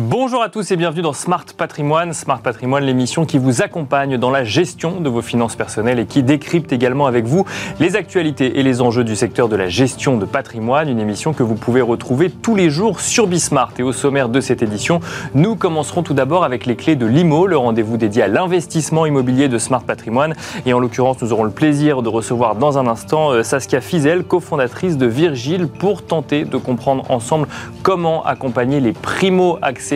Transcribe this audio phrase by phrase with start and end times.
[0.00, 2.12] Bonjour à tous et bienvenue dans Smart Patrimoine.
[2.12, 6.22] Smart Patrimoine, l'émission qui vous accompagne dans la gestion de vos finances personnelles et qui
[6.22, 7.44] décrypte également avec vous
[7.80, 10.88] les actualités et les enjeux du secteur de la gestion de patrimoine.
[10.88, 13.72] Une émission que vous pouvez retrouver tous les jours sur Bismart.
[13.80, 15.00] Et au sommaire de cette édition,
[15.34, 19.48] nous commencerons tout d'abord avec les clés de l'IMO, le rendez-vous dédié à l'investissement immobilier
[19.48, 20.34] de Smart Patrimoine.
[20.64, 24.22] Et en l'occurrence, nous aurons le plaisir de recevoir dans un instant euh, Saskia Fizel,
[24.22, 27.48] cofondatrice de Virgile, pour tenter de comprendre ensemble
[27.82, 29.87] comment accompagner les primo-accès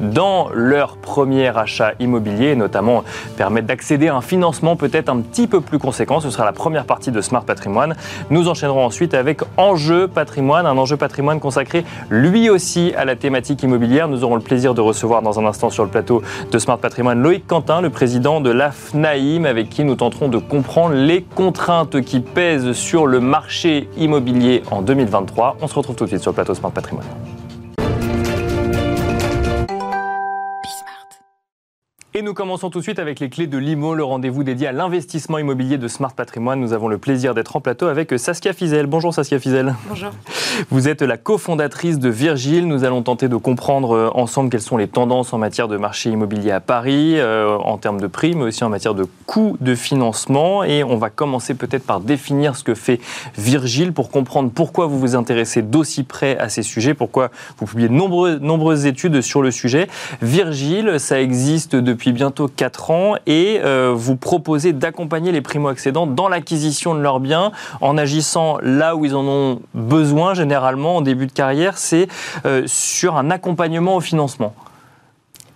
[0.00, 3.04] dans leur premier achat immobilier, notamment
[3.36, 6.20] permettre d'accéder à un financement peut-être un petit peu plus conséquent.
[6.20, 7.94] Ce sera la première partie de Smart Patrimoine.
[8.30, 13.62] Nous enchaînerons ensuite avec Enjeu Patrimoine, un enjeu patrimoine consacré lui aussi à la thématique
[13.62, 14.08] immobilière.
[14.08, 17.22] Nous aurons le plaisir de recevoir dans un instant sur le plateau de Smart Patrimoine
[17.22, 22.20] Loïc Quentin, le président de l'AFNAIM, avec qui nous tenterons de comprendre les contraintes qui
[22.20, 25.56] pèsent sur le marché immobilier en 2023.
[25.60, 27.06] On se retrouve tout de suite sur le plateau Smart Patrimoine.
[32.18, 34.72] Et nous commençons tout de suite avec les clés de l'IMO, le rendez-vous dédié à
[34.72, 36.58] l'investissement immobilier de Smart Patrimoine.
[36.58, 38.86] Nous avons le plaisir d'être en plateau avec Saskia Fizel.
[38.86, 39.76] Bonjour Saskia Fizel.
[39.88, 40.10] Bonjour.
[40.68, 42.66] Vous êtes la cofondatrice de Virgile.
[42.66, 46.10] Nous allons tenter de comprendre euh, ensemble quelles sont les tendances en matière de marché
[46.10, 49.76] immobilier à Paris, euh, en termes de prix, mais aussi en matière de coûts de
[49.76, 50.64] financement.
[50.64, 52.98] Et on va commencer peut-être par définir ce que fait
[53.36, 57.88] Virgile pour comprendre pourquoi vous vous intéressez d'aussi près à ces sujets, pourquoi vous publiez
[57.88, 59.86] de nombreuses études sur le sujet.
[60.20, 66.28] Virgile, ça existe depuis bientôt 4 ans et euh, vous proposez d'accompagner les primo-accédants dans
[66.28, 71.26] l'acquisition de leurs biens en agissant là où ils en ont besoin généralement en début
[71.26, 72.08] de carrière, c'est
[72.46, 74.54] euh, sur un accompagnement au financement.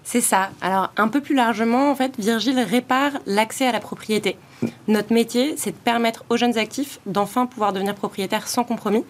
[0.05, 0.51] C'est ça.
[0.61, 4.37] Alors un peu plus largement, en fait, Virgile répare l'accès à la propriété.
[4.87, 9.05] Notre métier, c'est de permettre aux jeunes actifs d'enfin pouvoir devenir propriétaires sans compromis.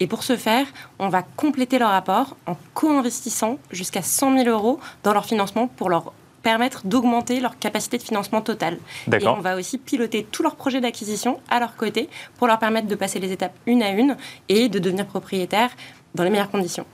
[0.00, 0.66] Et pour ce faire,
[0.98, 5.90] on va compléter leur apport en co-investissant jusqu'à 100 000 euros dans leur financement pour
[5.90, 6.12] leur
[6.42, 8.78] permettre d'augmenter leur capacité de financement totale.
[9.12, 12.86] Et on va aussi piloter tous leurs projets d'acquisition à leur côté pour leur permettre
[12.86, 14.16] de passer les étapes une à une
[14.48, 15.70] et de devenir propriétaire
[16.14, 16.86] dans les meilleures conditions.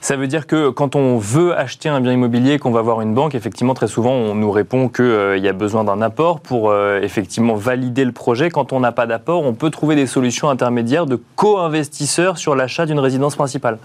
[0.00, 3.14] Ça veut dire que quand on veut acheter un bien immobilier, qu'on va voir une
[3.14, 6.70] banque, effectivement, très souvent, on nous répond qu'il euh, y a besoin d'un apport pour
[6.70, 8.48] euh, effectivement valider le projet.
[8.48, 12.86] Quand on n'a pas d'apport, on peut trouver des solutions intermédiaires de co-investisseurs sur l'achat
[12.86, 13.78] d'une résidence principale.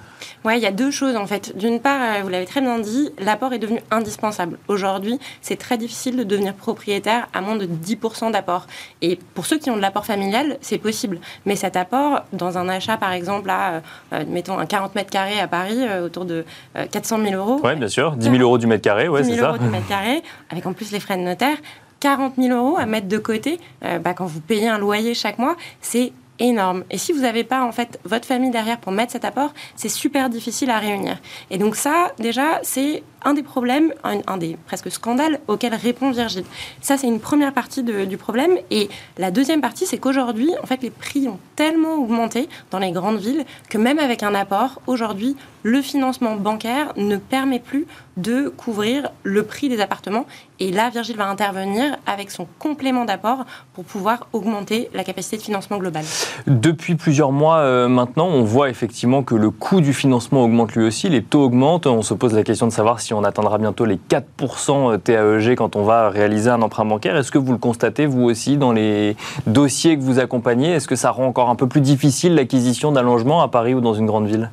[0.46, 1.58] Oui, il y a deux choses en fait.
[1.58, 4.58] D'une part, euh, vous l'avez très bien dit, l'apport est devenu indispensable.
[4.68, 8.68] Aujourd'hui, c'est très difficile de devenir propriétaire à moins de 10% d'apport.
[9.02, 11.20] Et pour ceux qui ont de l'apport familial, c'est possible.
[11.46, 13.82] Mais cet apport, dans un achat par exemple à,
[14.28, 16.46] mettons, un 40 mètres carrés à Paris, autour de
[16.92, 17.62] 400 euh, 000 euros.
[17.64, 18.16] Oui, bien sûr.
[18.16, 19.36] 10 000 euros du mètre carré, ouais, c'est ça.
[19.36, 21.58] 10 000 euros du mètre carré, avec en plus les frais de notaire.
[22.00, 25.38] 40 000 euros à mettre de côté, euh, bah, quand vous payez un loyer chaque
[25.38, 26.84] mois, c'est énorme.
[26.90, 29.90] Et si vous n'avez pas en fait votre famille derrière pour mettre cet apport, c'est
[29.90, 31.18] super difficile à réunir.
[31.50, 36.46] Et donc ça, déjà, c'est un des problèmes, un, des presque scandales auxquels répond Virgile.
[36.82, 38.58] Ça, c'est une première partie du problème.
[38.72, 42.92] Et la deuxième partie, c'est qu'aujourd'hui, en fait, les prix ont tellement augmenté dans les
[42.92, 48.50] grandes villes que même avec un apport, aujourd'hui, le financement bancaire ne permet plus de
[48.50, 50.26] couvrir le prix des appartements.
[50.60, 55.42] Et là, Virgile va intervenir avec son complément d'apport pour pouvoir augmenter la capacité de
[55.42, 56.06] financement globale.
[56.46, 60.86] Depuis plusieurs mois euh, maintenant, on voit effectivement que le coût du financement augmente lui
[60.86, 61.88] aussi, les taux augmentent.
[61.88, 65.76] On se pose la question de savoir si on atteindra bientôt les 4% TAEG quand
[65.76, 67.16] on va réaliser un emprunt bancaire.
[67.16, 69.16] Est-ce que vous le constatez, vous aussi, dans les
[69.48, 70.72] dossiers que vous accompagnez?
[70.72, 73.82] Est-ce que ça rend encore un peu plus difficile l'acquisition d'un logement à Paris ou
[73.82, 74.50] dans une grande ville?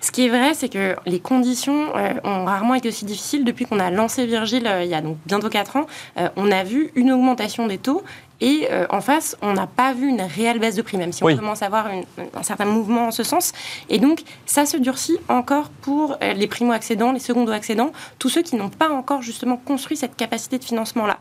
[0.00, 3.66] Ce qui est vrai, c'est que les conditions euh, ont rarement été aussi difficiles depuis
[3.66, 5.86] qu'on a lancé Virgile euh, il y a donc bientôt 4 ans.
[6.16, 8.02] Euh, on a vu une augmentation des taux
[8.42, 11.36] et en face, on n'a pas vu une réelle baisse de prix, même si on
[11.36, 13.52] commence à avoir un certain mouvement en ce sens.
[13.90, 18.70] Et donc, ça se durcit encore pour les primo-accédants, les secondo-accédants, tous ceux qui n'ont
[18.70, 21.18] pas encore justement construit cette capacité de financement-là.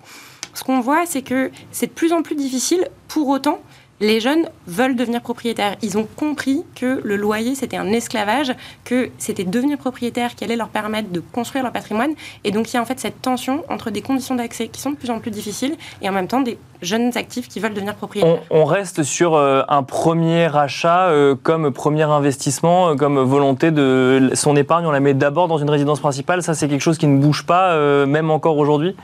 [0.54, 2.88] Ce qu'on voit, c'est que c'est de plus en plus difficile.
[3.10, 3.60] Pour autant,
[4.02, 5.76] les jeunes veulent devenir propriétaires.
[5.82, 8.54] Ils ont compris que le loyer, c'était un esclavage,
[8.86, 12.14] que c'était devenir propriétaire qui allait leur permettre de construire leur patrimoine.
[12.44, 14.92] Et donc, il y a en fait cette tension entre des conditions d'accès qui sont
[14.92, 17.96] de plus en plus difficiles et en même temps des jeunes actifs qui veulent devenir
[17.96, 18.40] propriétaires.
[18.50, 24.32] On, reste sur euh, un premier achat euh, comme premier investissement, euh, comme volonté de
[24.34, 24.86] son épargne.
[24.86, 26.42] On la met d'abord dans une résidence principale.
[26.42, 27.76] Ça, c'est quelque chose qui ne bouge pas,
[28.06, 28.96] même encore aujourd'hui?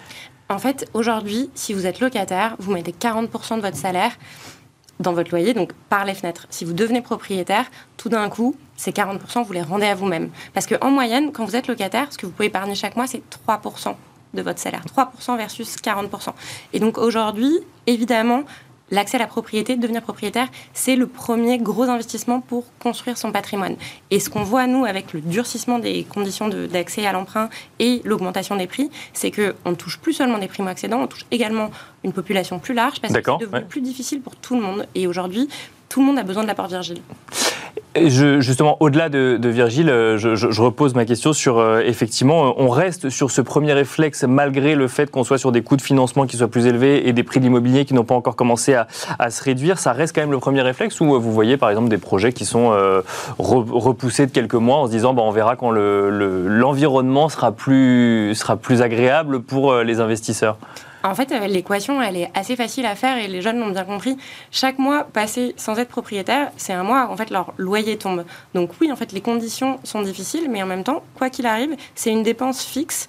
[0.48, 4.12] En fait, aujourd'hui, si vous êtes locataire, vous mettez 40% de votre salaire
[5.00, 6.48] dans votre loyer, donc par les fenêtres.
[6.50, 7.66] Si vous devenez propriétaire,
[7.98, 10.30] tout d'un coup, ces 40%, vous les rendez à vous-même.
[10.54, 13.22] Parce qu'en moyenne, quand vous êtes locataire, ce que vous pouvez épargner chaque mois, c'est
[13.48, 13.96] 3%
[14.34, 14.84] de votre salaire.
[14.86, 16.30] 3% versus 40%.
[16.74, 18.44] Et donc aujourd'hui, évidemment,
[18.92, 23.76] l'accès à la propriété, devenir propriétaire, c'est le premier gros investissement pour construire son patrimoine.
[24.12, 27.50] Et ce qu'on voit, nous, avec le durcissement des conditions d'accès à l'emprunt
[27.80, 31.72] et l'augmentation des prix, c'est qu'on ne touche plus seulement des primo-accédants, on touche également
[32.04, 34.88] une population plus large parce que c'est devenu plus difficile pour tout le monde.
[34.96, 35.50] Et aujourd'hui,
[35.90, 37.02] tout le monde a besoin de l'apport Virgile
[37.96, 43.10] justement, au-delà de, Virgile, euh, je, repose ma question sur, euh, effectivement, euh, on reste
[43.10, 46.38] sur ce premier réflexe malgré le fait qu'on soit sur des coûts de financement qui
[46.38, 49.44] soient plus élevés et des prix de l'immobilier qui n'ont pas encore commencé à, se
[49.44, 49.80] réduire.
[49.80, 52.46] Ça reste quand même le premier réflexe ou vous voyez, par exemple, des projets qui
[52.46, 52.74] sont
[53.38, 58.58] repoussés de quelques mois en se disant, bah, on verra quand l'environnement sera, plus, sera
[58.58, 60.58] plus agréable pour les investisseurs
[61.10, 63.84] en fait, euh, l'équation, elle est assez facile à faire et les jeunes l'ont bien
[63.84, 64.18] compris.
[64.52, 68.26] Chaque mois passé sans être propriétaire, c'est un mois où en fait leur loyer tombe.
[68.54, 71.76] Donc oui, en fait, les conditions sont difficiles, mais en même temps, quoi qu'il arrive,
[71.96, 73.08] c'est une dépense fixe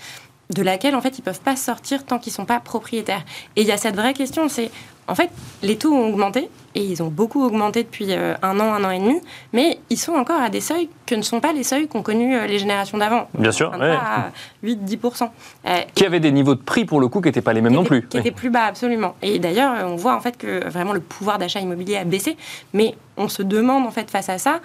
[0.50, 3.25] de laquelle en fait ils peuvent pas sortir tant qu'ils sont pas propriétaires.
[3.56, 4.70] Et il y a cette vraie question, c'est
[5.08, 5.31] en fait
[5.62, 8.90] les taux ont augmenté et ils ont beaucoup augmenté depuis euh, un an, un an
[8.90, 9.20] et demi,
[9.52, 12.37] mais ils sont encore à des seuils que ne sont pas les seuils qu'ont connus
[12.37, 13.28] euh, les générations d'avant.
[13.37, 13.93] Bien sûr, ouais.
[13.93, 14.31] à
[14.62, 15.31] 8-10%.
[15.66, 17.72] Euh, qui avaient des niveaux de prix pour le coup qui n'étaient pas les mêmes
[17.72, 18.06] non plus.
[18.06, 19.16] Qui étaient plus bas, absolument.
[19.22, 22.37] Et d'ailleurs, on voit en fait que vraiment le pouvoir d'achat immobilier a baissé,
[22.72, 24.60] mais on se demande en fait face à ça,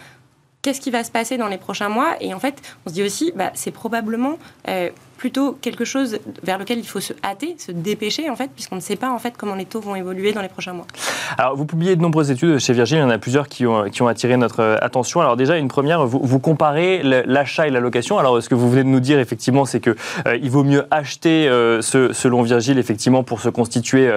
[0.62, 2.16] qu'est-ce qui va se passer dans les prochains mois?
[2.20, 4.38] Et en fait, on se dit aussi, bah, c'est probablement
[5.22, 8.82] plutôt quelque chose vers lequel il faut se hâter, se dépêcher en fait, puisqu'on ne
[8.82, 10.88] sait pas en fait comment les taux vont évoluer dans les prochains mois.
[11.38, 14.08] Alors vous publiez de nombreuses études chez Virgile, il y en a plusieurs qui ont,
[14.08, 15.22] attiré notre euh, attention.
[15.22, 18.18] Alors déjà, une première, vous, comparez l'achat et la location.
[18.18, 19.96] Alors ce que vous venez de nous dire effectivement, c'est que
[20.26, 24.12] euh, il vaut mieux acheter, euh, selon Virgile, effectivement, pour se constituer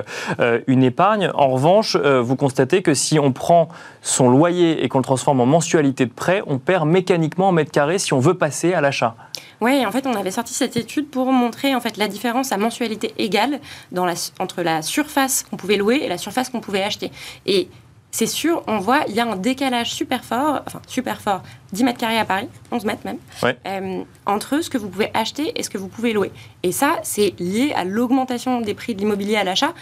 [0.67, 1.31] une épargne.
[1.35, 3.69] En revanche, vous constatez que si on prend
[4.01, 7.73] son loyer et qu'on le transforme en mensualité de prêt, on perd mécaniquement en mètre
[7.73, 9.17] carré si on veut passer à l'achat.
[9.61, 12.57] Oui, en fait, on avait sorti cette étude pour montrer en fait la différence à
[12.57, 13.61] mensualité égale
[13.93, 17.11] dans la, entre la surface qu'on pouvait louer et la surface qu'on pouvait acheter.
[17.47, 17.69] Et
[18.11, 21.43] c'est sûr, on voit, il y a un décalage super fort, enfin super fort,
[21.73, 23.19] 10 mètres carrés à Paris, 11 mètres même,
[23.67, 26.31] euh, entre ce que vous pouvez acheter et ce que vous pouvez louer.
[26.63, 29.75] Et ça, c'est lié à l'augmentation des prix de l'immobilier à l'achat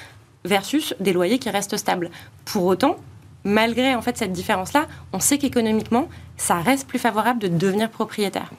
[0.47, 2.11] versus des loyers qui restent stables.
[2.47, 2.97] Pour autant,
[3.45, 6.09] malgré en fait cette différence-là, on sait qu'économiquement,
[6.39, 8.51] ça reste plus favorable de devenir propriétaire.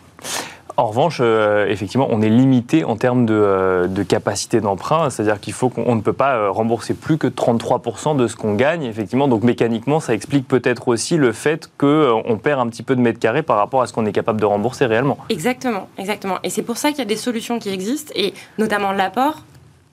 [0.76, 5.54] En revanche, euh, effectivement, on est limité en termes de, euh, capacité d'emprunt, c'est-à-dire qu'il
[5.54, 9.28] faut qu'on ne peut pas euh, rembourser plus que 33% de ce qu'on gagne, effectivement.
[9.28, 13.20] Donc mécaniquement, ça explique peut-être aussi le fait qu'on perd un petit peu de mètres
[13.20, 15.18] carrés par rapport à ce qu'on est capable de rembourser réellement.
[15.30, 16.40] Exactement, exactement.
[16.44, 19.44] Et c'est pour ça qu'il y a des solutions qui existent, et notamment l'apport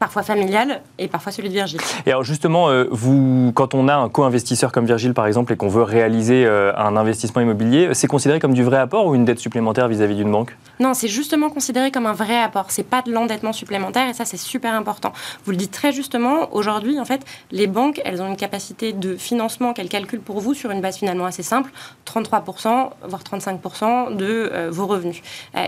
[0.01, 1.79] parfois familial et parfois celui de Virgile.
[2.07, 5.57] Et alors justement, euh, vous, quand on a un co-investisseur comme Virgile par exemple et
[5.57, 9.27] qu'on veut réaliser euh, un investissement immobilier, c'est considéré comme du vrai apport ou une
[9.27, 10.57] dette supplémentaire vis-à-vis d'une banque?
[10.81, 12.71] Non, c'est justement considéré comme un vrai apport.
[12.71, 15.13] C'est pas de l'endettement supplémentaire et ça c'est super important.
[15.45, 16.49] Vous le dites très justement.
[16.55, 17.21] Aujourd'hui, en fait,
[17.51, 20.97] les banques, elles ont une capacité de financement qu'elles calculent pour vous sur une base
[20.97, 21.71] finalement assez simple,
[22.07, 25.21] 33% voire 35% de euh, vos revenus.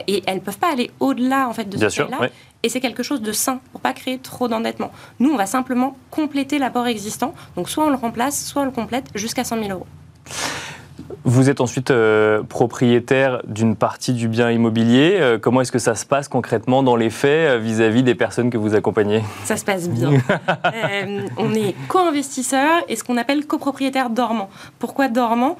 [0.06, 2.30] et elles peuvent pas aller au-delà en fait de ce là
[2.62, 4.92] et c'est quelque chose de sain pour pas créer trop d'endettement.
[5.20, 7.34] Nous, on va simplement compléter l'apport existant.
[7.56, 9.86] Donc soit on le remplace, soit on le complète jusqu'à 100 000 euros.
[11.24, 15.18] Vous êtes ensuite euh, propriétaire d'une partie du bien immobilier.
[15.20, 18.50] Euh, comment est-ce que ça se passe concrètement dans les faits euh, vis-à-vis des personnes
[18.50, 19.22] que vous accompagnez?
[19.44, 20.10] Ça se passe bien.
[21.38, 24.50] on est co-investisseur et ce qu'on appelle copropriétaire dormant.
[24.78, 25.56] Pourquoi dormant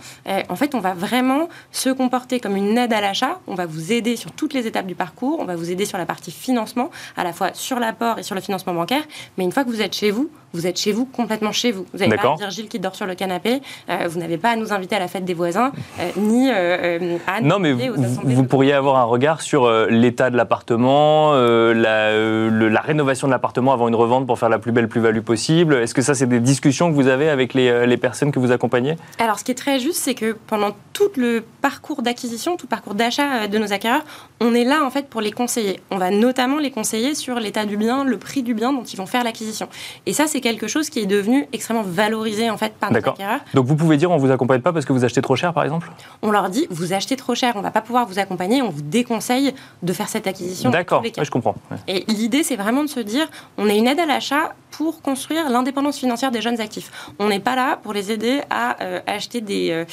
[0.49, 3.41] En fait, on va vraiment se comporter comme une aide à l'achat.
[3.47, 5.39] On va vous aider sur toutes les étapes du parcours.
[5.41, 8.35] On va vous aider sur la partie financement, à la fois sur l'apport et sur
[8.35, 9.03] le financement bancaire.
[9.39, 11.87] Mais une fois que vous êtes chez vous, vous êtes chez vous, complètement chez vous.
[11.93, 14.73] Vous n'avez pas Virgile qui dort sur le canapé, euh, vous n'avez pas à nous
[14.73, 18.97] inviter à la fête des voisins, euh, ni euh, à Non, mais vous, pourriez avoir
[18.97, 22.13] un regard sur l'état de l'appartement, la,
[22.51, 25.75] la, rénovation de l'appartement avant une revente pour faire la plus belle plus-value possible.
[25.75, 28.53] Est-ce que ça, c'est des discussions que vous avez avec les, les personnes que vous
[28.53, 28.97] accompagnez?
[29.19, 32.71] Alors, ce qui est très juste, c'est que pendant tout le parcours d'acquisition, tout le
[32.71, 34.05] parcours d'achat de nos acquéreurs,
[34.41, 35.81] on est là, en fait, pour les conseiller.
[35.91, 38.97] On va notamment les conseiller sur l'état du bien, le prix du bien dont ils
[38.97, 39.69] vont faire l'acquisition.
[40.07, 43.41] Et ça, c'est quelque chose qui est devenu extrêmement valorisé en fait par nos acquéreurs.
[43.55, 45.65] Donc vous pouvez dire on vous accompagne pas parce que vous achetez trop cher par
[45.65, 45.91] exemple?
[46.21, 48.83] On leur dit vous achetez trop cher, on va pas pouvoir vous accompagner, on vous
[48.83, 50.71] déconseille de faire cette acquisition.
[50.71, 51.55] D'accord, je comprends.
[51.89, 55.49] Et l'idée c'est vraiment de se dire on est une aide à l'achat pour construire
[55.49, 56.91] l'indépendance financière des jeunes actifs.
[57.19, 59.85] On n'est pas là pour les aider à euh, acheter des euh,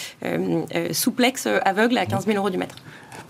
[0.74, 2.76] euh, souplex aveugles à 15 000 euros du mètre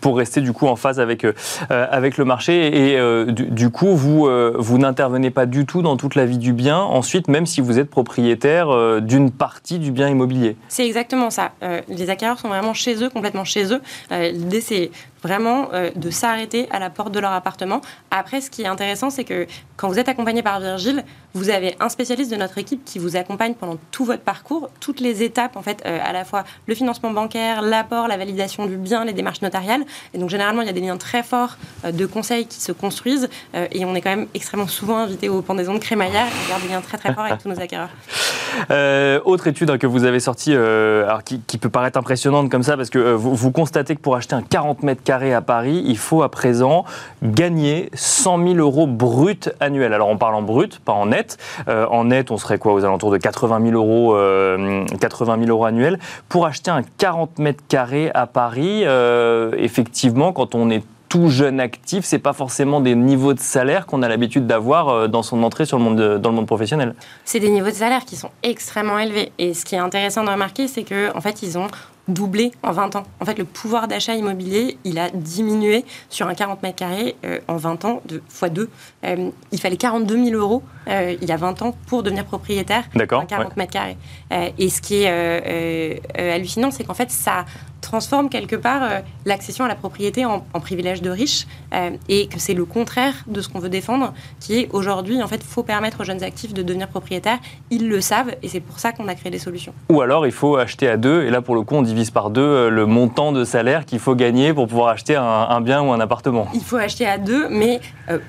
[0.01, 1.33] pour rester du coup en phase avec, euh,
[1.69, 2.89] avec le marché.
[2.91, 6.37] Et euh, du, coup, vous, euh, vous n'intervenez pas du tout dans toute la vie
[6.37, 10.55] du bien, ensuite, même si vous êtes propriétaire d'une partie du bien immobilier.
[10.67, 11.51] C'est exactement ça.
[11.87, 13.81] les acquéreurs sont vraiment chez eux, complètement chez eux.
[14.11, 14.91] L'idée, c'est
[15.23, 17.81] vraiment de s'arrêter à la porte de leur appartement.
[18.11, 19.47] Après, ce qui est intéressant, c'est que
[19.77, 23.15] quand vous êtes accompagné par Virgile, vous avez un spécialiste de notre équipe qui vous
[23.15, 27.11] accompagne pendant tout votre parcours, toutes les étapes, en fait, à la fois le financement
[27.11, 29.83] bancaire, l'apport, la validation du bien, les démarches notariales.
[30.13, 31.57] Et donc, généralement, il y a des liens très forts
[31.89, 35.73] de conseils qui se construisent et on est quand même extrêmement souvent invité au pendaison
[35.73, 36.27] de crémaillère.
[36.45, 37.89] On garde des liens très très forts avec tous nos acquéreurs.
[38.71, 42.63] Euh, autre étude hein, que vous avez sortie, euh, alors qui, peut paraître impressionnante comme
[42.63, 45.97] ça, parce que euh, vous, constatez que pour acheter un 40 mètres à Paris, il
[45.97, 46.85] faut à présent
[47.23, 49.93] gagner 100 000 euros bruts annuels.
[49.93, 51.37] Alors on parle en brut, pas en net.
[51.67, 54.15] en net, on serait quoi aux alentours de 80 000 euros,
[54.99, 55.99] 80 000 euros annuels.
[56.27, 58.83] Pour acheter un 40 mètres carrés à Paris,
[59.57, 64.03] effectivement, quand on est tout jeune actif, c'est pas forcément des niveaux de salaire qu'on
[64.03, 66.93] a l'habitude d'avoir euh, dans son entrée sur le monde dans le monde professionnel.
[67.25, 69.31] C'est des niveaux de salaire qui sont extrêmement élevés.
[69.39, 71.67] Et ce qui est intéressant de remarquer, c'est qu'en en fait, ils ont
[72.09, 73.03] doublé en 20 ans.
[73.19, 77.39] En fait, le pouvoir d'achat immobilier, il a diminué sur un 40 mètres carrés euh,
[77.47, 78.67] en 20 ans de x2.
[79.05, 83.05] Euh, il fallait 42 000 euros il y a 20 ans pour devenir propriétaire d'un
[83.05, 83.95] 40 mètres carrés.
[84.31, 87.45] et ce qui est hallucinant, c'est qu'en fait, ça
[87.81, 92.39] transforme quelque part euh, l'accession à la propriété en, privilège de riches euh, et que
[92.39, 96.01] c'est le contraire de ce qu'on veut défendre, qui est aujourd'hui, en fait, faut permettre
[96.01, 97.39] aux jeunes actifs de devenir propriétaires.
[97.71, 99.73] Ils le savent et c'est pour ça qu'on a créé des solutions.
[99.89, 102.29] Ou alors, il faut acheter à deux et là, pour le coup, on divise par
[102.29, 105.91] deux euh, le montant de salaire qu'il faut gagner pour pouvoir acheter un, bien ou
[105.91, 106.47] un appartement.
[106.53, 107.79] Il faut acheter à deux, mais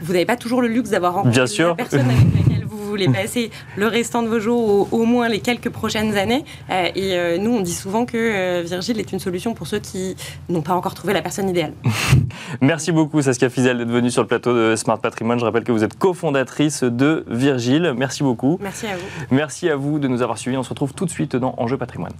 [0.00, 1.76] vous n'avez pas toujours le luxe d'avoir rencontré Bien sûr.
[1.76, 5.70] personne avec vous voulez passer le restant de vos jours, au, au moins les quelques
[5.70, 6.44] prochaines années.
[6.70, 10.16] et nous, on dit souvent que Virgile est une solution pour ceux qui
[10.48, 11.72] n'ont pas encore trouvé la personne idéale.
[12.60, 15.38] Merci beaucoup Saskia Fizel d'être venue sur le plateau de Smart Patrimoine.
[15.38, 17.94] Je rappelle que vous êtes cofondatrice de Virgile.
[17.96, 18.58] Merci beaucoup.
[18.60, 19.04] Merci à vous.
[19.30, 20.56] Merci à vous de nous avoir suivis.
[20.56, 22.12] On se retrouve tout de suite dans Enjeu Patrimoine.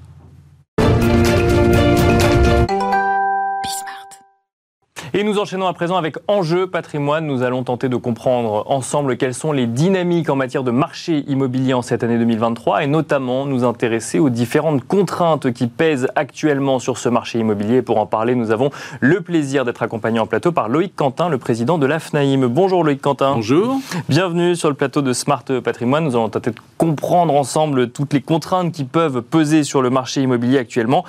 [5.13, 7.27] Et nous enchaînons à présent avec Enjeu patrimoine.
[7.27, 11.75] Nous allons tenter de comprendre ensemble quelles sont les dynamiques en matière de marché immobilier
[11.75, 16.97] en cette année 2023 et notamment nous intéresser aux différentes contraintes qui pèsent actuellement sur
[16.97, 17.83] ce marché immobilier.
[17.83, 21.39] pour en parler, nous avons le plaisir d'être accompagné en plateau par Loïc Quentin, le
[21.39, 22.47] président de l'AFNAIM.
[22.47, 23.35] Bonjour Loïc Quentin.
[23.35, 23.81] Bonjour.
[24.09, 26.05] Bienvenue sur le plateau de Smart Patrimoine.
[26.05, 30.23] Nous allons tenter de comprendre ensemble toutes les contraintes qui peuvent peser sur le marché
[30.23, 31.05] immobilier actuellement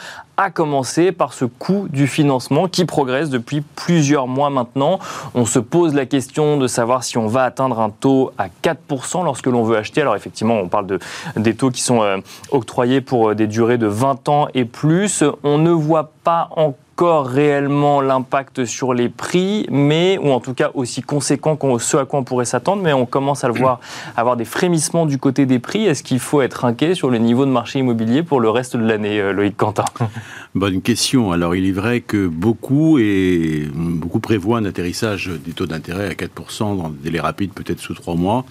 [0.50, 5.00] commencer par ce coût du financement qui progresse depuis plusieurs mois maintenant.
[5.36, 9.24] On se pose la question de savoir si on va atteindre un taux à 4%
[9.24, 10.02] lorsque l'on veut acheter.
[10.02, 11.00] Alors effectivement, on parle de,
[11.36, 12.18] des taux qui sont euh,
[12.52, 15.24] octroyés pour euh, des durées de 20 ans et plus.
[15.44, 20.72] On ne voit pas encore réellement l'impact sur les prix, mais, ou en tout cas
[20.74, 23.80] aussi conséquent que ce à quoi on pourrait s'attendre, mais on commence à le voir
[24.16, 25.86] avoir des frémissements du côté des prix.
[25.86, 28.84] Est-ce qu'il faut être inquiet sur le niveau de marché immobilier pour le reste de
[28.84, 29.86] l'année, euh, Loïc Quentin?
[30.56, 31.32] Bonne question.
[31.32, 36.14] Alors, il est vrai que beaucoup, et beaucoup prévoient un atterrissage des taux d'intérêt à
[36.14, 38.46] 4% dans des délais rapides, peut-être sous 3 mois.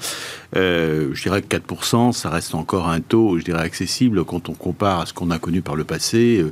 [0.57, 4.55] Euh, je dirais que 4%, ça reste encore un taux, je dirais, accessible quand on
[4.55, 6.45] compare à ce qu'on a connu par le passé.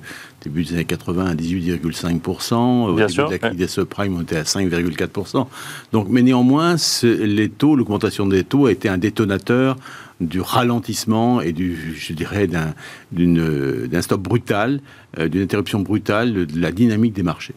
[0.43, 2.55] Début des années 80 à 18,5%.
[2.55, 5.47] Au Bien début sûr, de la crise des subprimes, on était à 5,4%.
[5.93, 9.77] Donc, mais néanmoins, les taux, l'augmentation des taux a été un détonateur
[10.21, 14.81] du ralentissement et du, je dirais, d'un stop brutal,
[15.19, 17.55] euh, d'une interruption brutale de la dynamique des marchés.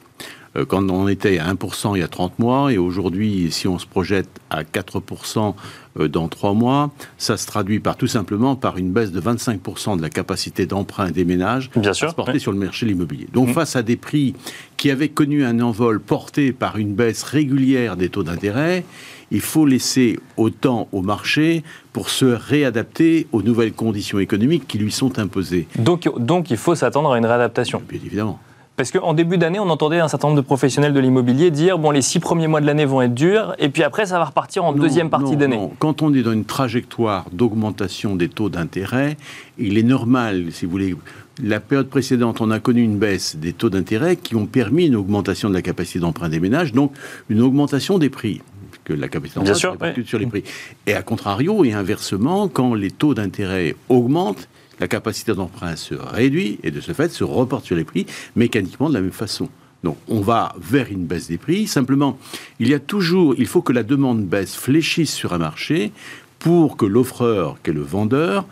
[0.58, 3.80] Euh, quand on était à 1% il y a 30 mois, et aujourd'hui, si on
[3.80, 5.54] se projette à 4%
[6.00, 9.98] euh, dans 3 mois, ça se traduit par tout simplement par une baisse de 25%
[9.98, 13.28] de la capacité d'emprunt des ménages Bien sûr, porter sur le marché de l'immobilier.
[13.34, 13.54] Donc mmh.
[13.54, 14.36] face à des prix
[14.78, 18.84] qui avaient connu un envol porté par une baisse régulière des taux d'intérêt,
[19.32, 24.92] il faut laisser autant au marché pour se réadapter aux nouvelles conditions économiques qui lui
[24.92, 25.68] sont imposées.
[25.78, 28.40] Donc, donc il faut s'attendre à une réadaptation Bien évidemment.
[28.82, 31.92] Parce qu'en début d'année, on entendait un certain nombre de professionnels de l'immobilier dire bon,
[31.92, 34.64] les six premiers mois de l'année vont être durs, et puis après, ça va repartir
[34.66, 35.60] en deuxième partie d'année.
[35.78, 39.18] Quand on est dans une trajectoire d'augmentation des taux d'intérêt,
[39.60, 40.96] il est normal, si vous voulez,
[41.44, 44.96] la période précédente, on a connu une baisse des taux d'intérêt qui ont permis une
[44.96, 46.92] augmentation de la capacité d'emprunt des ménages, donc
[47.30, 48.42] une augmentation des prix
[48.84, 50.44] que la capacité d'emprunt sur les prix.
[50.88, 56.60] Et à contrario, et inversement, quand les taux d'intérêt augmentent, la capacité d'emprunt se réduit
[56.64, 59.50] et de ce fait se reporte sur les prix mécaniquement de la même façon.
[59.84, 61.68] Donc on va vers une baisse des prix.
[61.68, 62.18] Simplement,
[62.60, 65.92] il y a toujours, il faut que la demande baisse fléchisse sur un marché
[66.40, 68.46] pour que l'offreur, qui est le vendeur,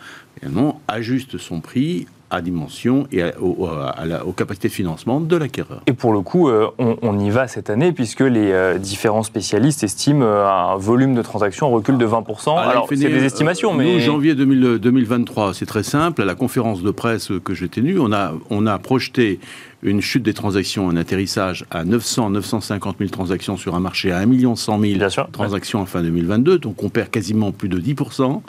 [0.88, 5.82] ajuste son prix à dimension et aux capacités de financement de l'acquéreur.
[5.86, 9.82] Et pour le coup, euh, on, y va cette année puisque les euh, différents spécialistes
[9.82, 12.54] estiment euh, un volume de transactions en recul de 20%.
[12.56, 13.92] Ah, Alors, c'est des estimations, mais...
[13.92, 16.22] Nous, janvier 2023, c'est très simple.
[16.22, 19.40] À la conférence de presse que j'ai tenue, on a, on a projeté
[19.82, 24.18] une chute des transactions, un atterrissage à 900, 950 000 transactions sur un marché à
[24.18, 26.58] 1 100 000 transactions en fin 2022.
[26.58, 28.42] Donc on perd quasiment plus de 10%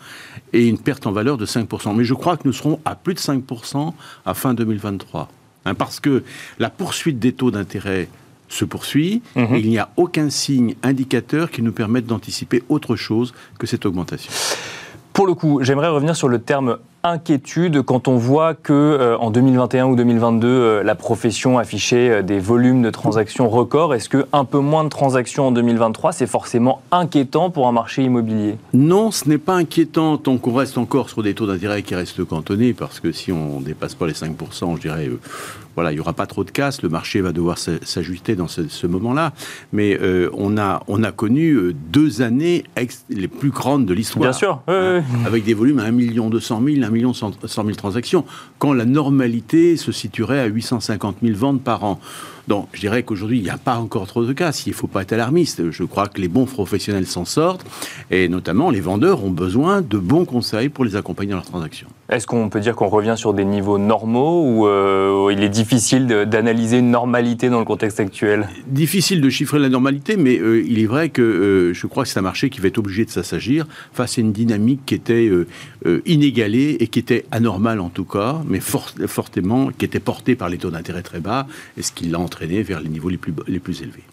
[0.54, 1.96] et une perte en valeur de 5%.
[1.96, 3.94] Mais je crois que nous serons à plus de 5%
[4.26, 5.30] à fin 2023.
[5.66, 6.24] Hein, parce que
[6.60, 8.10] la poursuite des taux d'intérêt
[8.50, 9.56] se poursuit mhm.
[9.56, 13.86] et il n'y a aucun signe indicateur qui nous permette d'anticiper autre chose que cette
[13.86, 14.32] augmentation.
[15.14, 19.32] Pour le coup, j'aimerais revenir sur le terme inquiétude quand on voit que euh, en
[19.32, 24.26] 2021 ou 2022 euh, la profession affichait euh, des volumes de transactions records Est-ce que
[24.34, 28.58] un peu moins de transactions en 2023 c'est forcément inquiétant pour un marché immobilier?
[28.74, 32.24] Non, ce n'est pas inquiétant tant qu'on reste encore sur des taux d'intérêt qui restent
[32.24, 34.36] cantonnés parce que si on dépasse pas les 5
[34.76, 35.10] je dirais
[35.76, 38.88] voilà, il n'y aura pas trop de casse, le marché va devoir s'ajuster dans ce,
[38.88, 39.32] moment-là.
[39.72, 39.98] Mais
[40.34, 42.66] on, a, on a connu deux années
[43.10, 44.24] les plus grandes de l'histoire.
[44.24, 44.62] Bien sûr.
[44.68, 45.92] Hein, avec des volumes à 1
[46.30, 48.26] 200 000, 1 million 100 000 transactions,
[48.60, 52.00] quand la normalité se situerait à 850 000 ventes par an.
[52.48, 54.52] Donc, je dirais qu'aujourd'hui, il n'y a pas encore trop de cas.
[54.66, 55.72] Il ne faut pas être alarmiste.
[55.72, 57.66] Je crois que les bons professionnels s'en sortent.
[58.10, 61.88] Et notamment, les vendeurs ont besoin de bons conseils pour les accompagner dans leurs transactions.
[62.12, 66.08] Est-ce qu'on peut dire qu'on revient sur des niveaux normaux ou euh, il est difficile
[66.08, 68.50] d'analyser une normalité dans le contexte actuel?
[68.68, 72.10] Difficile de chiffrer la normalité, mais euh, il est vrai que euh, je crois que
[72.10, 75.32] c'est un marché qui va être obligé de s'assagir face à une dynamique qui était
[76.06, 80.58] inégalée et qui était anormale en tout cas, mais fortement, qui était portée par les
[80.58, 84.04] taux d'intérêt très bas, et ce qui l'a entraîné vers les niveaux les plus, élevés.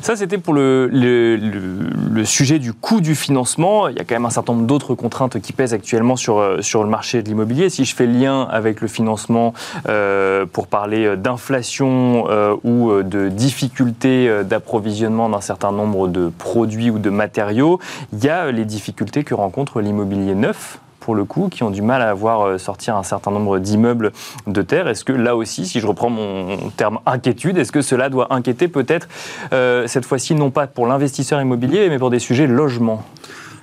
[0.00, 3.88] Ça, c'était pour le, sujet du coût du financement.
[3.88, 6.60] Il y a quand même un certain nombre d'autres contraintes qui pèsent actuellement sur, euh,
[6.60, 7.68] sur le marché de l'immobilier.
[7.68, 9.54] Si je fais lien avec le financement
[9.88, 16.98] euh, pour parler d'inflation euh, ou de difficultés d'approvisionnement d'un certain nombre de produits ou
[16.98, 17.80] de matériaux,
[18.12, 21.82] il y a les difficultés que rencontre l'immobilier neuf pour le coup, qui ont du
[21.82, 24.12] mal à voir euh, sortir un certain nombre d'immeubles
[24.46, 24.88] de terre.
[24.88, 28.68] Est-ce que là aussi, si je reprends mon terme inquiétude, est-ce que cela doit inquiéter
[28.68, 29.08] peut-être
[29.52, 33.04] euh, cette fois-ci non pas pour l'investisseur immobilier, mais pour des sujets logement?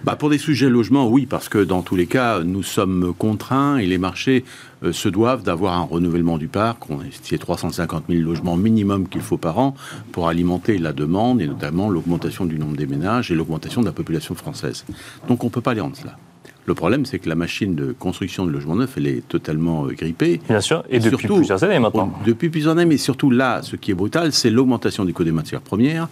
[0.03, 3.77] Bah pour des sujets logement, oui, parce que dans tous les cas, nous sommes contraints
[3.77, 4.45] et les marchés
[4.83, 6.89] euh, se doivent d'avoir un renouvellement du parc.
[6.89, 9.75] On estime 350 000 logements minimum qu'il faut par an
[10.13, 13.91] pour alimenter la demande et notamment l'augmentation du nombre des ménages et l'augmentation de la
[13.93, 14.85] population française.
[15.27, 16.15] Donc on ne peut pas aller en cela.
[16.69, 19.93] Le problème, c'est que la machine de construction de logements neufs, elle est totalement euh,
[19.93, 20.39] grippée.
[20.47, 22.13] Bien sûr, et, depuis plusieurs années maintenant.
[22.27, 25.31] Depuis plusieurs années, mais surtout là, ce qui est brutal, c'est l'augmentation des coûts des
[25.31, 26.09] matières premières,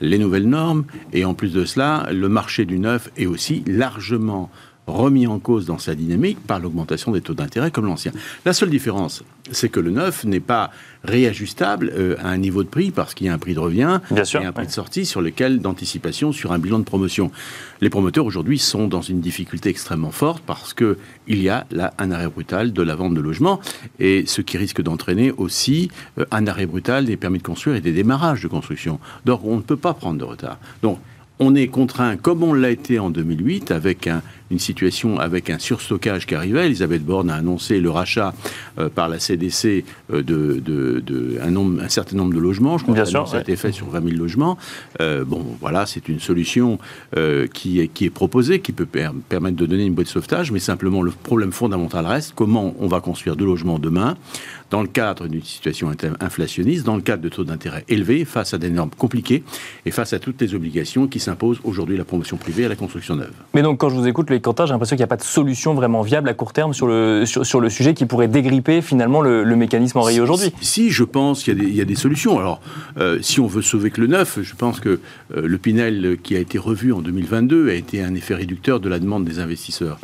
[0.00, 4.50] les nouvelles normes, et en plus de cela, le marché du neuf est aussi largement
[4.88, 8.12] remis en cause dans sa dynamique par l'augmentation des taux d'intérêt comme l'ancien.
[8.44, 10.70] La seule différence, c'est que le neuf n'est pas
[11.04, 14.00] réajustable euh, à un niveau de prix parce qu'il y a un prix de revient
[14.10, 17.30] et un prix de sortie sur lequel d'anticipation sur un bilan de promotion.
[17.80, 21.94] Les promoteurs aujourd'hui sont dans une difficulté extrêmement forte parce que il y a là
[21.98, 23.60] un arrêt brutal de la vente de logements
[23.98, 27.80] et ce qui risque d'entraîner aussi euh, un arrêt brutal des permis de construire et
[27.80, 28.98] des démarrages de construction.
[29.24, 30.58] Donc on ne peut pas prendre de retard.
[30.82, 30.98] Donc
[31.40, 34.08] on est contraint, comme on l'a été en 2008, avec
[34.50, 36.66] une situation avec un surstockage qui arrivait.
[36.66, 38.34] Elisabeth Borne a annoncé le rachat
[38.78, 42.78] euh, par la CDC euh, de, un, certain nombre de logements.
[42.78, 44.56] Je crois que ça a été fait sur 20 000 logements.
[45.00, 46.78] Euh, bon, voilà, c'est une solution
[47.52, 50.58] qui, est, qui est proposée, qui peut permettre de donner une boîte de sauvetage, mais
[50.58, 54.16] simplement le problème fondamental reste comment on va construire de logements demain
[54.70, 58.58] dans le cadre d'une situation inflationniste, dans le cadre de taux d'intérêt élevés, face à
[58.58, 59.42] des normes compliquées
[59.86, 62.68] et face à toutes les obligations qui s'imposent aujourd'hui à la promotion privée et à
[62.68, 63.32] la construction neuve.
[63.54, 65.22] Mais donc, quand je vous écoute, les Quentin, j'ai l'impression qu'il n'y a pas de
[65.22, 69.20] solution vraiment viable à court terme sur le, sur, le sujet qui pourrait dégripper finalement
[69.20, 70.52] le, mécanisme enrayé aujourd'hui.
[70.60, 72.38] Si, je pense qu'il y, a des solutions.
[72.38, 72.60] Alors,
[72.98, 75.00] euh, si on veut sauver que le neuf, je pense que
[75.36, 78.88] euh, le Pinel qui a été revu en 2022 a été un effet réducteur de
[78.88, 79.98] la demande des investisseurs.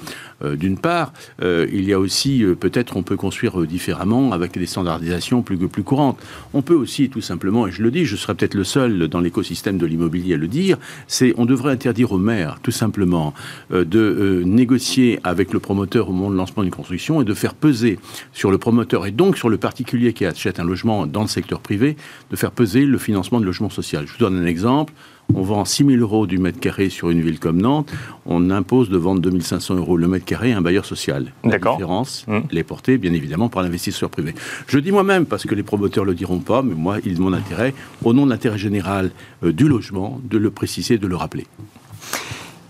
[0.45, 4.57] Euh, d'une part, euh, il y a aussi, euh, peut-être, on peut construire différemment avec
[4.59, 6.19] des standardisations plus, plus courantes.
[6.53, 9.21] On peut aussi, tout simplement, et je le dis, je serai peut-être le seul dans
[9.21, 13.35] l'écosystème de l'immobilier à le dire, c'est on devrait interdire aux maires, tout simplement,
[13.71, 17.99] de négocier avec le promoteur au moment de lancement d'une construction et de faire peser
[18.33, 21.61] sur le promoteur et donc sur le particulier qui achète un logement dans le secteur
[21.61, 21.97] privé,
[22.31, 24.07] de faire peser le financement de logement social.
[24.07, 24.93] Je vous donne un exemple
[25.33, 27.93] on vend 6 000 euros du mètre carré sur une ville comme Nantes,
[28.27, 31.33] on impose de vendre 2 500 euros le mètre carré à un bailleur social.
[31.45, 32.39] La différence, mmh.
[32.51, 34.35] elle est portée, bien évidemment, par l'investisseur privé.
[34.67, 37.19] Je dis moi-même, parce que les promoteurs ne le diront pas, mais moi, il est
[37.19, 39.11] mon intérêt, au nom de l'intérêt général
[39.43, 41.47] euh, du logement, de le préciser, de le rappeler.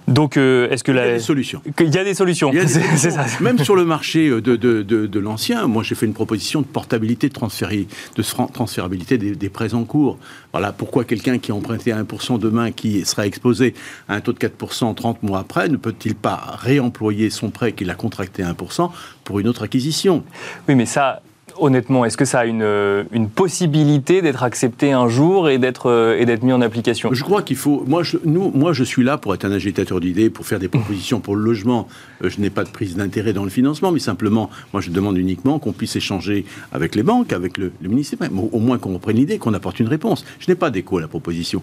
[0.06, 1.06] Donc, euh, est-ce que la...
[1.06, 1.62] Il y a des solutions.
[1.78, 2.52] Il y a des solutions.
[2.52, 3.26] Ça.
[3.40, 7.28] Même sur le marché de, de, de, l'ancien, moi j'ai fait une proposition de portabilité,
[7.28, 10.18] de, de transférabilité des, des, prêts en cours.
[10.52, 13.74] Voilà pourquoi quelqu'un qui a emprunté à 1% demain, qui sera exposé
[14.08, 17.90] à un taux de 4% 30 mois après, ne peut-il pas réemployer son prêt qu'il
[17.90, 18.90] a contracté à 1%
[19.24, 20.22] pour une autre acquisition?
[20.68, 21.22] Oui, mais ça,
[21.58, 25.90] honnêtement, est-ce que ça a une, euh, une possibilité d'être accepté un jour et d'être
[25.90, 27.12] euh, et d'être mis en application?
[27.12, 27.84] Je crois qu'il faut.
[27.86, 30.68] Moi je, nous, moi, je suis là pour être un agitateur d'idées, pour faire des
[30.68, 31.88] propositions pour le logement.
[32.22, 35.18] Euh, je n'ai pas de prise d'intérêt dans le financement, mais simplement, moi, je demande
[35.18, 38.18] uniquement qu'on puisse échanger avec les banques, avec le, ministère,
[38.52, 40.24] au moins qu'on reprenne l'idée, qu'on apporte une réponse.
[40.38, 41.62] Je n'ai pas d'écho à la proposition.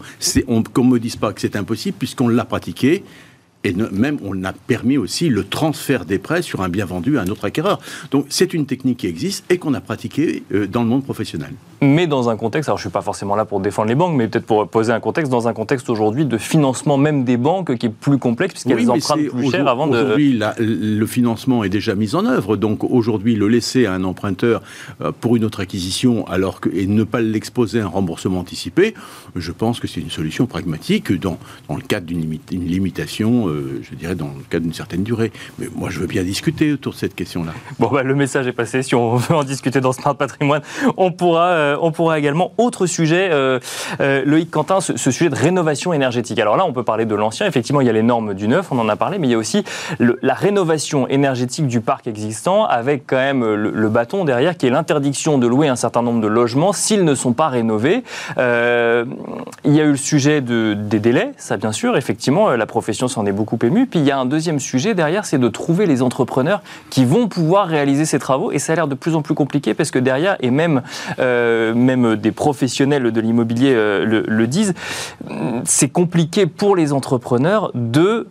[0.74, 3.04] Qu'on ne me dise pas que c'est impossible, puisqu'on l'a pratiqué
[3.64, 7.22] et même, on a permis aussi le transfert des prêts sur un bien vendu à
[7.22, 7.80] un autre acquéreur.
[8.10, 11.54] Donc, c'est une technique qui existe et qu'on a pratiquée euh, dans le monde professionnel.
[11.84, 14.16] Mais dans un contexte, alors je ne suis pas forcément là pour défendre les banques,
[14.16, 17.76] mais peut-être pour poser un contexte, dans un contexte aujourd'hui de financement même des banques
[17.78, 19.98] qui est plus complexe, puisqu'elles empruntent plus cher avant de...
[19.98, 22.56] Aujourd'hui, le financement est déjà mis en œuvre.
[22.56, 24.62] Donc, aujourd'hui, le laisser à un emprunteur
[25.02, 28.94] euh, pour une autre acquisition alors que, et ne pas l'exposer à un remboursement anticipé,
[29.36, 33.96] je pense que c'est une solution pragmatique dans, dans le cadre d'une limitation euh, je
[33.96, 35.32] dirais, dans le cadre d'une certaine durée.
[35.60, 37.52] Mais moi, je veux bien discuter autour de cette question-là.
[37.80, 38.84] Bon, bah, le message est passé.
[38.84, 40.62] Si on veut en discuter dans Smart Patrimoine,
[40.98, 42.54] on pourra, euh, on pourra également.
[42.58, 43.60] Autre sujet, euh,
[44.00, 46.40] Loïc Quentin, ce, sujet de rénovation énergétique.
[46.40, 47.46] Alors là, on peut parler de l'ancien.
[47.46, 49.36] Effectivement, il y a les normes du neuf, on en a parlé, mais il y
[49.36, 49.64] a aussi
[50.00, 55.38] la rénovation énergétique du parc existant, avec quand même le, bâton derrière, qui est l'interdiction
[55.38, 58.04] de louer un certain nombre de logements s'ils ne sont pas rénovés.
[58.38, 58.42] il
[59.76, 61.98] y a eu le sujet de, des délais, ça bien sûr.
[61.98, 63.32] Effectivement, la profession s'en est
[63.64, 63.88] ému.
[63.88, 67.28] Puis il y a un deuxième sujet derrière, c'est de trouver les entrepreneurs qui vont
[67.28, 68.52] pouvoir réaliser ces travaux.
[68.52, 70.82] Et ça a l'air de plus en plus compliqué parce que derrière, et même,
[71.20, 74.74] euh, des professionnels de l'immobilier euh, le disent,
[75.66, 78.28] c'est compliqué pour les entrepreneurs de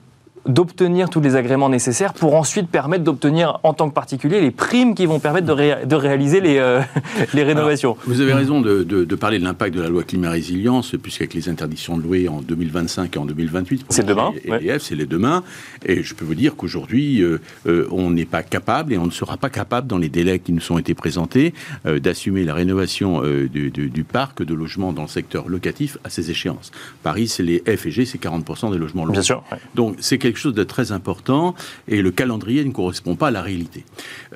[0.47, 4.95] d'obtenir tous les agréments nécessaires pour ensuite permettre d'obtenir en tant que particulier les primes
[4.95, 6.81] qui vont permettre de, de réaliser les, euh,
[7.35, 7.97] les rénovations.
[8.07, 11.49] vous avez raison de, de, parler de l'impact de la loi climat résilience, puisqu'avec les
[11.49, 14.33] interdictions de louer en 2025 et en 2028, c'est demain.
[14.79, 15.43] c'est les demain.
[15.85, 19.11] Et je peux vous dire qu'aujourd'hui, euh, euh, on n'est pas capable et on ne
[19.11, 23.71] sera pas capable, dans les délais qui nous ont été présentés, d'assumer la rénovation du,
[23.71, 26.71] du, parc de logements dans le secteur locatif à ces échéances.
[27.03, 29.13] Paris, c'est les F et G, c'est 40% des logements locaux.
[29.13, 29.43] Bien sûr.
[29.75, 31.57] Donc c'est quelque chose de très important
[31.89, 33.85] et le calendrier ne correspond pas à la réalité.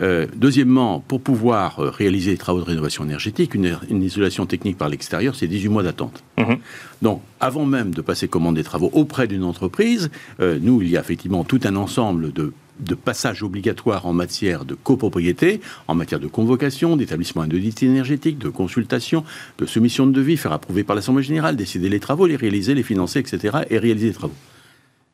[0.00, 4.88] Euh, deuxièmement, pour pouvoir euh, réaliser les travaux de rénovation énergétique, une, isolation technique par
[4.88, 6.24] l'extérieur, c'est 18 mois d'attente.
[6.36, 6.58] Mhm.
[7.00, 10.96] Donc, avant même de passer commande des travaux auprès d'une entreprise, euh, nous, il y
[10.96, 16.18] a effectivement tout un ensemble de de passages obligatoires en matière de copropriété, en matière
[16.18, 19.22] de convocation, d'établissement d'audit énergétique, de consultation,
[19.58, 22.82] de soumission de devis, faire approuver par l'Assemblée générale, décider les travaux, les réaliser, les
[22.82, 24.34] financer, etc., et réaliser les travaux.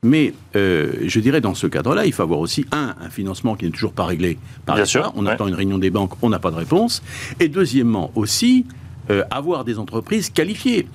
[0.03, 3.67] Mais euh, je dirais dans ce cadre-là, il faut avoir aussi un, un financement qui
[3.67, 6.39] n'est toujours pas réglé par Bien sûr, On attend une réunion des banques, on n'a
[6.39, 7.03] pas de réponse.
[7.39, 8.65] Et deuxièmement aussi,
[9.11, 10.87] euh, avoir des entreprises qualifiées.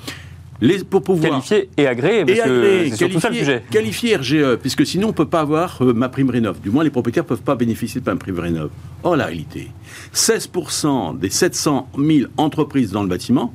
[0.62, 3.64] Les, pour pouvoir qualifier et agréer, parce que c'est surtout ça le sujet.
[3.70, 6.62] Qualifier RGE, puisque sinon on ne peut pas avoir euh, ma prime rénov.
[6.62, 8.70] Du moins, les propriétaires ne peuvent pas bénéficier de ma prime rénov.
[9.04, 9.70] Or, la réalité,
[10.16, 13.54] 16% des 700 000 entreprises dans le bâtiment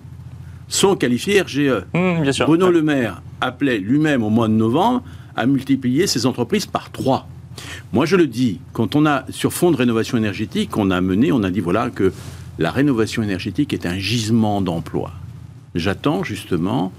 [0.69, 1.85] sont qualifiées RGE.
[1.95, 2.47] Mmh, bien sûr.
[2.47, 5.03] Bruno Le Maire appelait lui-même au mois de novembre
[5.37, 7.29] à multiplier ces entreprises par trois.
[7.93, 11.33] Moi, je le dis, quand on a, sur fond de rénovation énergétique, on a mené,
[11.33, 12.13] on a dit, voilà, que
[12.59, 15.13] la rénovation énergétique est un gisement d'emplois.
[15.75, 16.93] J'attends justement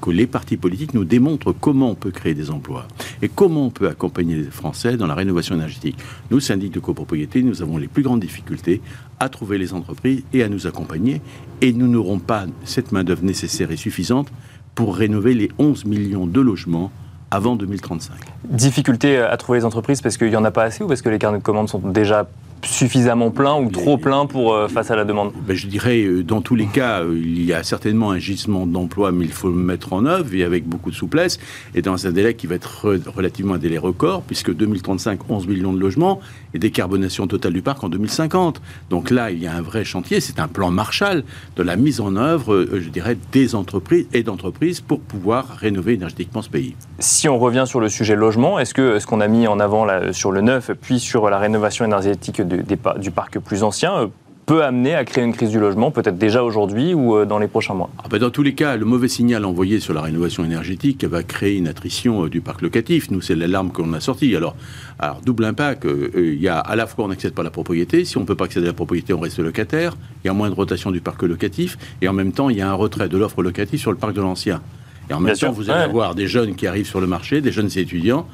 [0.00, 2.86] que les partis politiques nous démontrent comment on peut créer des emplois
[3.20, 5.96] et comment on peut accompagner les Français dans la rénovation énergétique.
[6.30, 8.80] Nous, syndics de copropriété, nous avons les plus grandes difficultés
[9.18, 11.20] à trouver les entreprises et à nous accompagner
[11.60, 14.30] et nous n'aurons pas cette main-d'œuvre nécessaire et suffisante
[14.74, 16.92] pour rénover les 11 millions de logements
[17.30, 18.16] avant 2035.
[18.44, 21.08] Difficulté à trouver les entreprises parce qu'il n'y en a pas assez ou parce que
[21.08, 22.26] les carnets de commandes sont déjà
[22.64, 25.32] suffisamment plein ou trop plein pour euh, face à la demande?
[25.46, 28.66] Ben, Je dirais, euh, dans tous les cas, euh, il y a certainement un gisement
[28.66, 31.38] d'emploi, mais il faut le mettre en œuvre et avec beaucoup de souplesse
[31.74, 35.72] et dans un délai qui va être relativement un délai record, puisque 2035, 11 millions
[35.72, 36.20] de logements
[36.54, 38.60] et décarbonation totale du parc en 2050.
[38.90, 41.24] Donc là, il y a un vrai chantier, c'est un plan Marshall
[41.56, 46.42] de la mise en œuvre, je dirais, des entreprises et d'entreprises pour pouvoir rénover énergétiquement
[46.42, 46.74] ce pays.
[46.98, 49.86] Si on revient sur le sujet logement, est-ce que ce qu'on a mis en avant
[50.12, 54.06] sur le neuf, puis sur la rénovation énergétique du parc plus ancien euh,
[54.48, 57.48] peut amener à créer une crise du logement, peut-être déjà aujourd'hui ou euh, dans les
[57.48, 60.42] prochains mois ah ben, Dans tous les cas, le mauvais signal envoyé sur la rénovation
[60.42, 63.10] énergétique va créer une attrition euh, du parc locatif.
[63.10, 64.34] Nous, c'est l'alarme qu'on a sortie.
[64.34, 64.56] Alors,
[64.98, 68.06] alors, double impact, il y a à la fois on n'accède pas à la propriété,
[68.06, 70.32] si on ne peut pas accéder à la propriété, on reste locataire, il y a
[70.32, 73.10] moins de rotation du parc locatif, et en même temps, il y a un retrait
[73.10, 74.62] de l'offre locative sur le parc de l'ancien.
[75.10, 77.52] Et en même temps, vous allez avoir des jeunes qui arrivent sur le marché, des
[77.52, 78.26] jeunes étudiants,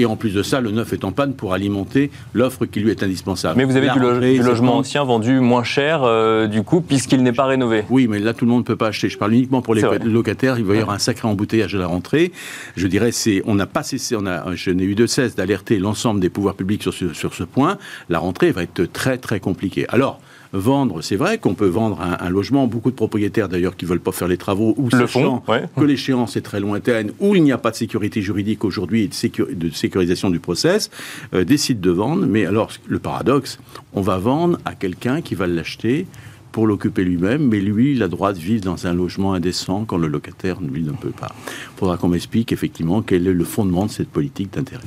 [0.00, 2.90] Et en plus de ça, le neuf est en panne pour alimenter l'offre qui lui
[2.90, 3.58] est indispensable.
[3.58, 7.44] Mais vous avez du, logement ancien vendu moins cher, euh, du coup, puisqu'il n'est pas
[7.44, 7.84] rénové.
[7.90, 9.10] Oui, mais là, tout le monde ne peut pas acheter.
[9.10, 10.58] Je parle uniquement pour les locataires.
[10.58, 12.32] Il va y avoir un sacré embouteillage à la rentrée.
[12.76, 15.78] Je dirais, c'est, on n'a pas cessé, on a, je n'ai eu de cesse d'alerter
[15.78, 17.76] l'ensemble des pouvoirs publics sur ce, sur ce point.
[18.08, 19.84] La rentrée va être très, très compliquée.
[19.90, 20.18] Alors,
[20.52, 22.66] vendre, c'est vrai qu'on peut vendre un, logement.
[22.66, 25.42] Beaucoup de propriétaires d'ailleurs qui veulent pas faire les travaux ou le font,
[25.76, 29.54] que l'échéance est très lointaine, ou il n'y a pas de sécurité juridique aujourd'hui et
[29.54, 30.90] de, sécurisation du process,
[31.34, 32.26] euh, décident de vendre.
[32.26, 33.58] Mais alors le paradoxe,
[33.92, 36.06] on va vendre à quelqu'un qui va l'acheter
[36.52, 39.98] pour l'occuper lui-même, mais lui, il a droit de vivre dans un logement indécent quand
[39.98, 41.32] le locataire, lui, ne peut pas.
[41.46, 44.82] Il faudra qu'on m'explique effectivement quel est le fondement de cette politique d'intérêt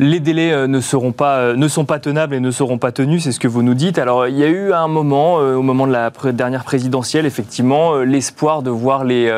[0.00, 2.90] les délais euh, ne, seront pas, euh, ne sont pas tenables et ne seront pas
[2.90, 3.98] tenus, c'est ce que vous nous dites.
[3.98, 7.98] Alors, il y a eu un moment, euh, au moment de la dernière présidentielle, effectivement,
[7.98, 9.30] l'espoir de voir les,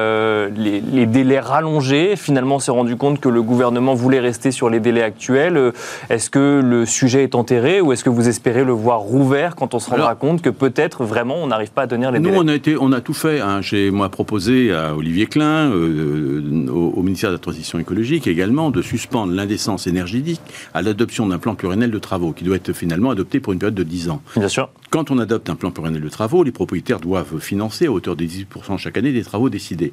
[0.55, 2.14] les, délais rallongés.
[2.14, 5.72] Finalement, on s'est rendu compte que le gouvernement voulait rester sur les délais actuels.
[6.11, 9.75] Est-ce que le sujet est enterré ou est-ce que vous espérez le voir rouvert quand
[9.75, 12.37] on se rendra compte que peut-être vraiment on n'arrive pas à tenir les délais?
[12.37, 13.40] Nous, on a, été, on a tout fait.
[13.40, 13.61] Hein.
[13.62, 18.81] J'ai moi proposé à Olivier Klein, au, au ministère de la Transition écologique également, de
[18.81, 20.40] suspendre l'indécence énergétique
[20.75, 23.75] à l'adoption d'un plan pluriannuel de travaux qui doit être finalement adopté pour une période
[23.75, 24.23] de 10 ans.
[24.37, 24.71] Bien sûr.
[24.91, 28.25] Quand on adopte un plan pluriannuel de travaux, les propriétaires doivent financer à hauteur de
[28.25, 29.93] 18% chaque année des travaux décidés.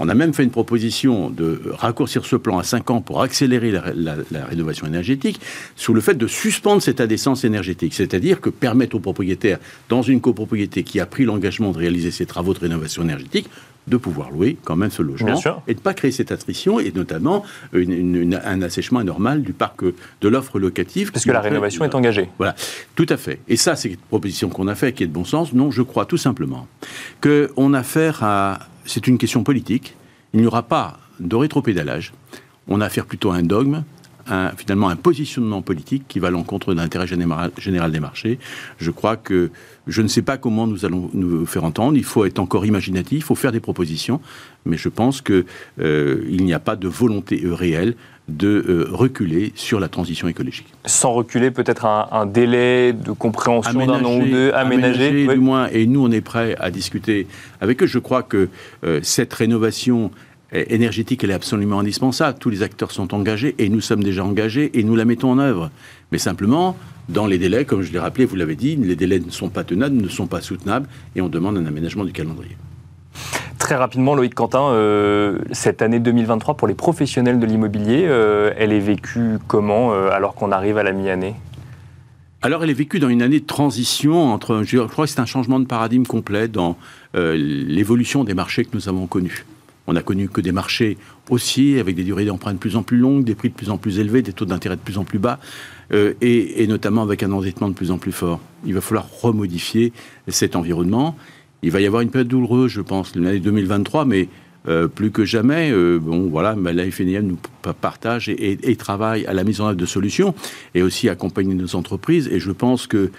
[0.00, 3.72] On a même fait une proposition de raccourcir ce plan à 5 ans pour accélérer
[3.72, 5.40] la, rénovation énergétique
[5.74, 7.94] sous le fait de suspendre cette indécence énergétique.
[7.94, 12.26] C'est-à-dire que permettre aux propriétaires, dans une copropriété qui a pris l'engagement de réaliser ces
[12.26, 13.48] travaux de rénovation énergétique,
[13.88, 16.92] de pouvoir louer quand même ce logement et de ne pas créer cette attrition et
[16.92, 21.12] notamment un assèchement anormal du parc de l'offre locative.
[21.12, 22.28] Parce que la rénovation est engagée.
[22.38, 22.54] Voilà,
[22.94, 23.40] tout à fait.
[23.48, 25.52] Et ça, c'est une proposition qu'on a faite qui est de bon sens.
[25.52, 26.66] Non, je crois tout simplement
[27.20, 28.58] qu'on a affaire à...
[28.84, 29.94] C'est une question politique.
[30.34, 32.12] Il n'y aura pas de rétropédalage.
[32.68, 33.84] On a affaire plutôt à un dogme
[34.56, 38.38] finalement un positionnement politique qui va à l'encontre de l'intérêt général, des marchés.
[38.78, 39.50] Je crois que
[39.86, 41.96] je ne sais pas comment nous allons nous faire entendre.
[41.96, 44.20] Il faut être encore imaginatif, il faut faire des propositions,
[44.66, 45.44] mais je pense qu'il
[45.80, 47.94] euh, n'y a pas de volonté réelle
[48.28, 50.66] de euh, reculer sur la transition écologique.
[50.84, 55.68] Sans reculer, peut-être un, délai de compréhension d'un an ou deux aménagé, du moins.
[55.72, 57.26] Et nous, on est prêt à discuter
[57.60, 57.86] avec eux.
[57.86, 58.48] Je crois que
[58.84, 60.10] euh, cette rénovation
[60.52, 62.38] énergétique, elle est absolument indispensable.
[62.38, 65.38] Tous les acteurs sont engagés et nous sommes déjà engagés et nous la mettons en
[65.38, 65.70] œuvre.
[66.10, 66.76] Mais simplement,
[67.08, 69.64] dans les délais, comme je l'ai rappelé, vous l'avez dit, les délais ne sont pas
[69.64, 72.56] tenables, ne sont pas soutenables et on demande un aménagement du calendrier.
[73.58, 78.72] Très rapidement, Loïc Quentin, euh, cette année 2023 pour les professionnels de l'immobilier, euh, elle
[78.72, 81.34] est vécue comment euh, alors qu'on arrive à la mi-année?
[82.40, 85.26] Alors, elle est vécue dans une année de transition entre, je crois que c'est un
[85.26, 86.76] changement de paradigme complet dans
[87.14, 89.44] l'évolution des marchés que nous avons connus.
[89.88, 90.98] On a connu que des marchés
[91.30, 93.78] haussiers, avec des durées d'emprunt de plus en plus longues, des prix de plus en
[93.78, 95.40] plus élevés, des taux d'intérêt de plus en plus bas,
[95.94, 98.38] euh, et, notamment avec un endettement de plus en plus fort.
[98.66, 99.94] Il va falloir remodifier
[100.28, 101.16] cet environnement.
[101.62, 104.28] Il va y avoir une période douloureuse, je pense, l'année 2023, mais
[104.68, 107.38] euh, plus que jamais, euh, bon, voilà, la FNIM nous
[107.80, 110.34] partage et, et, travaille à la mise en œuvre de solutions
[110.74, 112.28] et aussi accompagner nos entreprises.
[112.30, 113.10] Et je pense que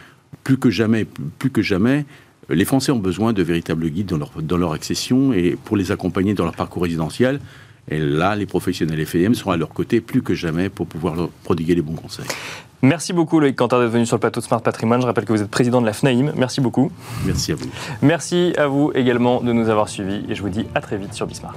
[0.43, 1.07] plus que jamais,
[1.39, 2.05] plus que jamais,
[2.49, 5.91] les Français ont besoin de véritables guides dans leur, dans leur accession et pour les
[5.91, 7.39] accompagner dans leur parcours résidentiel.
[7.89, 11.29] Et là, les professionnels FEM seront à leur côté plus que jamais pour pouvoir leur
[11.29, 12.25] prodiguer les bons conseils.
[12.81, 15.01] Merci beaucoup Loïc Quentin d'être venu sur le plateau de Smart Patrimoine.
[15.01, 16.31] Je rappelle que vous êtes président de la FNAIM.
[16.35, 16.91] Merci beaucoup.
[17.25, 17.69] Merci à vous.
[18.01, 21.13] Merci à vous également de nous avoir suivis et je vous dis à très vite
[21.13, 21.55] sur Bismart.